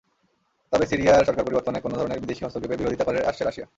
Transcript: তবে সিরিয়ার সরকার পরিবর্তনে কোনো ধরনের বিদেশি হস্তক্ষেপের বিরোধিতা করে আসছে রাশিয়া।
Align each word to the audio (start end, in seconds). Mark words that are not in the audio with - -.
তবে 0.73 0.85
সিরিয়ার 0.85 1.25
সরকার 1.25 1.45
পরিবর্তনে 1.45 1.79
কোনো 1.79 1.95
ধরনের 1.97 2.21
বিদেশি 2.23 2.41
হস্তক্ষেপের 2.43 2.79
বিরোধিতা 2.81 3.03
করে 3.03 3.19
আসছে 3.25 3.43
রাশিয়া। 3.43 3.67